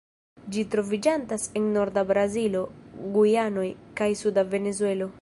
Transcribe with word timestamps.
Ĝi 0.53 0.61
troviĝantas 0.75 1.45
en 1.61 1.69
norda 1.77 2.05
Brazilo, 2.13 2.65
Gujanoj, 3.19 3.71
kaj 4.01 4.13
suda 4.25 4.51
Venezuelo. 4.57 5.09